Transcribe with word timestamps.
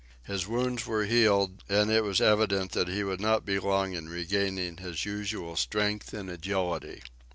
His 0.23 0.47
wounds 0.47 0.87
were 0.87 1.05
healed, 1.05 1.63
and 1.69 1.91
it 1.91 2.03
was 2.03 2.19
evident 2.19 2.71
that 2.71 2.87
he 2.87 3.03
would 3.03 3.21
not 3.21 3.45
be 3.45 3.59
long 3.59 3.93
in 3.93 4.09
regaining 4.09 4.77
his 4.77 5.05
usual 5.05 5.55
strength 5.55 6.11
and 6.11 6.27
agility. 6.27 7.03